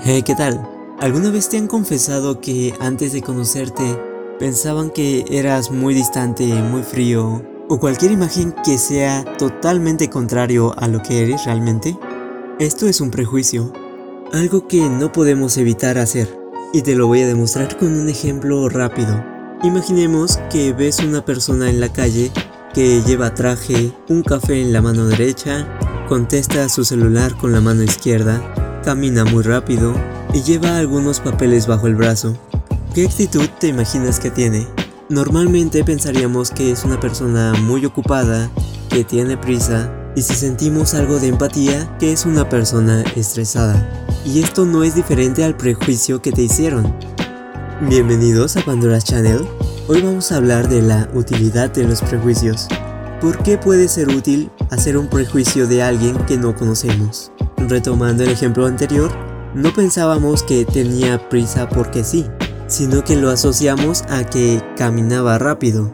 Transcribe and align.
Hey, 0.00 0.22
¿qué 0.24 0.34
tal? 0.34 0.60
¿Alguna 1.00 1.30
vez 1.30 1.48
te 1.48 1.58
han 1.58 1.68
confesado 1.68 2.40
que 2.40 2.74
antes 2.80 3.12
de 3.12 3.22
conocerte 3.22 3.84
pensaban 4.38 4.90
que 4.90 5.24
eras 5.28 5.70
muy 5.70 5.94
distante, 5.94 6.44
muy 6.46 6.82
frío 6.82 7.42
o 7.68 7.78
cualquier 7.78 8.10
imagen 8.10 8.52
que 8.64 8.78
sea 8.78 9.24
totalmente 9.38 10.10
contrario 10.10 10.74
a 10.76 10.88
lo 10.88 11.02
que 11.02 11.22
eres 11.22 11.44
realmente? 11.44 11.96
Esto 12.58 12.88
es 12.88 13.00
un 13.00 13.10
prejuicio, 13.10 13.72
algo 14.32 14.66
que 14.66 14.88
no 14.88 15.12
podemos 15.12 15.56
evitar 15.56 15.98
hacer, 15.98 16.36
y 16.72 16.82
te 16.82 16.96
lo 16.96 17.06
voy 17.06 17.22
a 17.22 17.28
demostrar 17.28 17.76
con 17.76 17.92
un 17.92 18.08
ejemplo 18.08 18.68
rápido. 18.68 19.22
Imaginemos 19.62 20.38
que 20.50 20.72
ves 20.72 20.98
una 20.98 21.24
persona 21.24 21.70
en 21.70 21.80
la 21.80 21.92
calle 21.92 22.32
que 22.74 23.02
lleva 23.02 23.34
traje, 23.34 23.92
un 24.08 24.22
café 24.22 24.60
en 24.60 24.72
la 24.72 24.82
mano 24.82 25.06
derecha, 25.06 25.68
contesta 26.08 26.64
a 26.64 26.68
su 26.68 26.84
celular 26.84 27.36
con 27.36 27.52
la 27.52 27.60
mano 27.60 27.84
izquierda 27.84 28.42
camina 28.82 29.24
muy 29.24 29.42
rápido 29.42 29.94
y 30.34 30.42
lleva 30.42 30.76
algunos 30.76 31.20
papeles 31.20 31.66
bajo 31.66 31.86
el 31.86 31.94
brazo. 31.94 32.36
¿Qué 32.94 33.06
actitud 33.06 33.48
te 33.58 33.68
imaginas 33.68 34.20
que 34.20 34.30
tiene? 34.30 34.66
Normalmente 35.08 35.84
pensaríamos 35.84 36.50
que 36.50 36.70
es 36.70 36.84
una 36.84 37.00
persona 37.00 37.54
muy 37.54 37.86
ocupada, 37.86 38.50
que 38.88 39.04
tiene 39.04 39.36
prisa, 39.36 39.90
y 40.14 40.22
si 40.22 40.34
sentimos 40.34 40.94
algo 40.94 41.18
de 41.18 41.28
empatía, 41.28 41.96
que 41.98 42.12
es 42.12 42.26
una 42.26 42.48
persona 42.48 43.02
estresada. 43.16 43.88
Y 44.24 44.42
esto 44.42 44.66
no 44.66 44.84
es 44.84 44.94
diferente 44.94 45.44
al 45.44 45.56
prejuicio 45.56 46.20
que 46.20 46.32
te 46.32 46.42
hicieron. 46.42 46.94
Bienvenidos 47.88 48.56
a 48.56 48.64
Pandora's 48.64 49.04
Channel. 49.04 49.46
Hoy 49.88 50.02
vamos 50.02 50.30
a 50.30 50.36
hablar 50.36 50.68
de 50.68 50.82
la 50.82 51.08
utilidad 51.14 51.70
de 51.72 51.84
los 51.84 52.02
prejuicios. 52.02 52.68
¿Por 53.20 53.42
qué 53.42 53.56
puede 53.56 53.88
ser 53.88 54.08
útil 54.08 54.50
hacer 54.70 54.96
un 54.96 55.08
prejuicio 55.08 55.66
de 55.66 55.82
alguien 55.82 56.16
que 56.26 56.36
no 56.36 56.54
conocemos? 56.54 57.32
Retomando 57.68 58.24
el 58.24 58.30
ejemplo 58.30 58.66
anterior, 58.66 59.10
no 59.54 59.72
pensábamos 59.72 60.42
que 60.42 60.64
tenía 60.64 61.28
prisa 61.28 61.68
porque 61.68 62.04
sí, 62.04 62.26
sino 62.66 63.04
que 63.04 63.16
lo 63.16 63.30
asociamos 63.30 64.02
a 64.08 64.24
que 64.24 64.62
caminaba 64.76 65.38
rápido. 65.38 65.92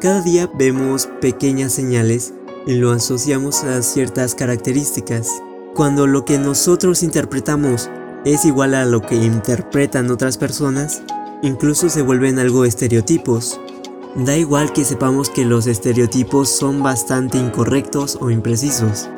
Cada 0.00 0.22
día 0.22 0.50
vemos 0.58 1.08
pequeñas 1.20 1.72
señales 1.72 2.34
y 2.66 2.74
lo 2.74 2.90
asociamos 2.90 3.62
a 3.64 3.82
ciertas 3.82 4.34
características. 4.34 5.28
Cuando 5.74 6.06
lo 6.06 6.24
que 6.24 6.38
nosotros 6.38 7.02
interpretamos 7.02 7.90
es 8.24 8.44
igual 8.44 8.74
a 8.74 8.84
lo 8.84 9.00
que 9.00 9.16
interpretan 9.16 10.10
otras 10.10 10.36
personas, 10.36 11.02
incluso 11.42 11.88
se 11.88 12.02
vuelven 12.02 12.38
algo 12.38 12.64
estereotipos. 12.64 13.60
Da 14.16 14.36
igual 14.36 14.72
que 14.72 14.84
sepamos 14.84 15.30
que 15.30 15.44
los 15.44 15.66
estereotipos 15.66 16.48
son 16.48 16.82
bastante 16.82 17.38
incorrectos 17.38 18.18
o 18.20 18.30
imprecisos. 18.30 19.08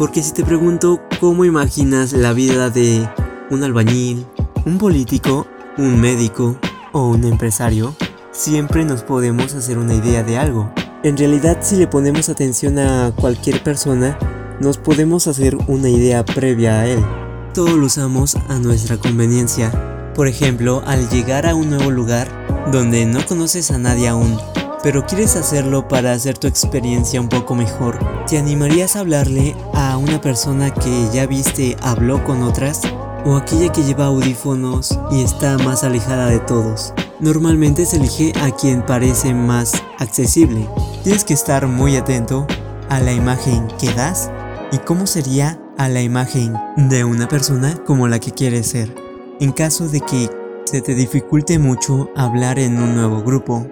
Porque 0.00 0.22
si 0.22 0.32
te 0.32 0.46
pregunto 0.46 0.98
cómo 1.20 1.44
imaginas 1.44 2.14
la 2.14 2.32
vida 2.32 2.70
de 2.70 3.06
un 3.50 3.62
albañil, 3.62 4.24
un 4.64 4.78
político, 4.78 5.46
un 5.76 6.00
médico 6.00 6.56
o 6.92 7.08
un 7.08 7.24
empresario, 7.24 7.94
siempre 8.32 8.86
nos 8.86 9.02
podemos 9.02 9.54
hacer 9.54 9.76
una 9.76 9.92
idea 9.92 10.22
de 10.22 10.38
algo. 10.38 10.72
En 11.02 11.18
realidad 11.18 11.58
si 11.60 11.76
le 11.76 11.86
ponemos 11.86 12.30
atención 12.30 12.78
a 12.78 13.12
cualquier 13.14 13.62
persona, 13.62 14.18
nos 14.58 14.78
podemos 14.78 15.26
hacer 15.26 15.54
una 15.66 15.90
idea 15.90 16.24
previa 16.24 16.80
a 16.80 16.86
él. 16.86 17.04
Todo 17.52 17.76
lo 17.76 17.84
usamos 17.84 18.36
a 18.48 18.58
nuestra 18.58 18.96
conveniencia. 18.96 20.12
Por 20.14 20.28
ejemplo, 20.28 20.82
al 20.86 21.10
llegar 21.10 21.46
a 21.46 21.54
un 21.54 21.68
nuevo 21.68 21.90
lugar 21.90 22.26
donde 22.72 23.04
no 23.04 23.26
conoces 23.26 23.70
a 23.70 23.76
nadie 23.76 24.08
aún, 24.08 24.38
pero 24.82 25.04
quieres 25.04 25.36
hacerlo 25.36 25.88
para 25.88 26.12
hacer 26.12 26.38
tu 26.38 26.46
experiencia 26.46 27.20
un 27.20 27.28
poco 27.28 27.54
mejor, 27.54 27.98
¿te 28.26 28.38
animarías 28.38 28.96
a 28.96 29.00
hablarle 29.00 29.54
a 29.74 29.96
una 29.96 30.20
persona 30.20 30.72
que 30.72 31.08
ya 31.12 31.26
viste 31.26 31.76
habló 31.82 32.24
con 32.24 32.42
otras? 32.42 32.80
¿O 33.24 33.36
aquella 33.36 33.70
que 33.70 33.82
lleva 33.82 34.06
audífonos 34.06 34.98
y 35.10 35.22
está 35.22 35.58
más 35.58 35.84
alejada 35.84 36.26
de 36.26 36.38
todos? 36.38 36.94
Normalmente 37.20 37.84
se 37.84 37.96
elige 37.96 38.32
a 38.40 38.50
quien 38.50 38.84
parece 38.86 39.34
más 39.34 39.74
accesible. 39.98 40.66
Tienes 41.02 41.24
que 41.24 41.34
estar 41.34 41.66
muy 41.66 41.96
atento 41.96 42.46
a 42.88 43.00
la 43.00 43.12
imagen 43.12 43.68
que 43.78 43.92
das 43.92 44.30
y 44.72 44.78
cómo 44.78 45.06
sería 45.06 45.60
a 45.76 45.88
la 45.90 46.00
imagen 46.00 46.54
de 46.76 47.04
una 47.04 47.28
persona 47.28 47.76
como 47.84 48.08
la 48.08 48.20
que 48.20 48.32
quieres 48.32 48.68
ser. 48.68 48.94
En 49.38 49.52
caso 49.52 49.86
de 49.88 50.00
que 50.00 50.30
se 50.64 50.80
te 50.80 50.94
dificulte 50.94 51.58
mucho 51.58 52.08
hablar 52.16 52.58
en 52.58 52.78
un 52.78 52.94
nuevo 52.94 53.22
grupo 53.22 53.66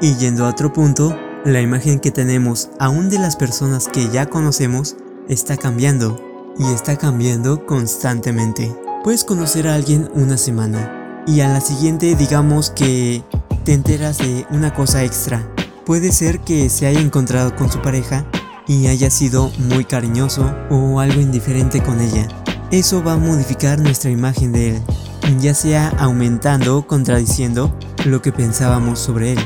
y 0.00 0.14
yendo 0.16 0.44
a 0.44 0.50
otro 0.50 0.72
punto, 0.72 1.16
la 1.44 1.60
imagen 1.60 1.98
que 1.98 2.10
tenemos 2.10 2.70
aún 2.78 3.10
de 3.10 3.18
las 3.18 3.36
personas 3.36 3.88
que 3.88 4.08
ya 4.08 4.26
conocemos 4.26 4.96
está 5.28 5.56
cambiando 5.56 6.20
y 6.58 6.64
está 6.72 6.96
cambiando 6.96 7.66
constantemente. 7.66 8.74
Puedes 9.02 9.24
conocer 9.24 9.66
a 9.68 9.74
alguien 9.74 10.08
una 10.14 10.36
semana 10.36 11.24
y 11.26 11.40
a 11.40 11.48
la 11.48 11.60
siguiente 11.60 12.14
digamos 12.14 12.70
que 12.70 13.22
te 13.64 13.72
enteras 13.72 14.18
de 14.18 14.46
una 14.50 14.72
cosa 14.74 15.04
extra. 15.04 15.48
Puede 15.84 16.12
ser 16.12 16.40
que 16.40 16.68
se 16.70 16.86
haya 16.86 17.00
encontrado 17.00 17.56
con 17.56 17.70
su 17.70 17.80
pareja 17.80 18.24
y 18.66 18.86
haya 18.86 19.10
sido 19.10 19.50
muy 19.58 19.84
cariñoso 19.84 20.54
o 20.70 21.00
algo 21.00 21.20
indiferente 21.20 21.82
con 21.82 22.00
ella. 22.00 22.28
Eso 22.70 23.02
va 23.02 23.14
a 23.14 23.18
modificar 23.18 23.80
nuestra 23.80 24.10
imagen 24.10 24.52
de 24.52 24.76
él, 24.76 24.82
ya 25.40 25.54
sea 25.54 25.88
aumentando 25.98 26.76
o 26.76 26.86
contradiciendo 26.86 27.74
lo 28.04 28.20
que 28.20 28.30
pensábamos 28.30 28.98
sobre 28.98 29.32
él. 29.32 29.38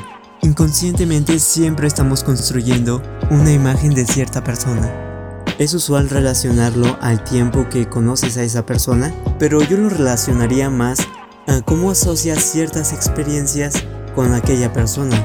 Inconscientemente 0.44 1.38
siempre 1.38 1.86
estamos 1.86 2.24
construyendo 2.24 3.00
una 3.30 3.52
imagen 3.52 3.94
de 3.94 4.04
cierta 4.04 4.42
persona. 4.42 4.92
Es 5.60 5.72
usual 5.72 6.10
relacionarlo 6.10 6.98
al 7.00 7.22
tiempo 7.22 7.68
que 7.68 7.88
conoces 7.88 8.36
a 8.36 8.42
esa 8.42 8.66
persona, 8.66 9.14
pero 9.38 9.62
yo 9.62 9.78
lo 9.78 9.88
relacionaría 9.88 10.68
más 10.68 10.98
a 11.46 11.60
cómo 11.60 11.92
asocias 11.92 12.42
ciertas 12.42 12.92
experiencias 12.92 13.84
con 14.16 14.34
aquella 14.34 14.72
persona. 14.72 15.16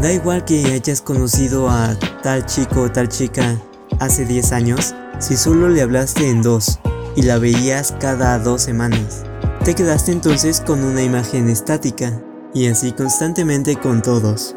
Da 0.00 0.10
igual 0.10 0.46
que 0.46 0.64
hayas 0.72 1.02
conocido 1.02 1.68
a 1.68 1.94
tal 2.22 2.46
chico 2.46 2.80
o 2.80 2.90
tal 2.90 3.10
chica 3.10 3.60
hace 4.00 4.24
10 4.24 4.52
años, 4.52 4.94
si 5.18 5.36
solo 5.36 5.68
le 5.68 5.82
hablaste 5.82 6.30
en 6.30 6.40
dos 6.40 6.80
y 7.14 7.22
la 7.22 7.36
veías 7.36 7.94
cada 8.00 8.38
dos 8.38 8.62
semanas. 8.62 9.24
Te 9.66 9.74
quedaste 9.74 10.12
entonces 10.12 10.62
con 10.62 10.82
una 10.82 11.02
imagen 11.02 11.50
estática, 11.50 12.22
y 12.56 12.68
así 12.68 12.92
constantemente 12.92 13.76
con 13.76 14.00
todos. 14.00 14.56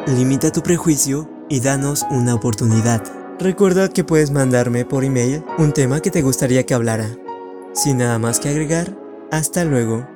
Limita 0.08 0.52
tu 0.52 0.62
prejuicio 0.62 1.30
y 1.50 1.60
danos 1.60 2.06
una 2.10 2.36
oportunidad. 2.36 3.04
Recuerda 3.40 3.90
que 3.90 4.04
puedes 4.04 4.32
mandarme 4.32 4.86
por 4.86 5.04
email 5.04 5.44
un 5.58 5.74
tema 5.74 6.00
que 6.00 6.12
te 6.12 6.22
gustaría 6.22 6.66
que 6.66 6.74
hablara. 6.74 7.10
Sin 7.74 7.98
nada 7.98 8.20
más 8.20 8.40
que 8.40 8.50
agregar, 8.50 8.96
hasta 9.32 9.66
luego. 9.66 10.13